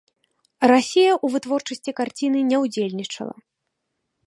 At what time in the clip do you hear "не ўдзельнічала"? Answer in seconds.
2.49-3.35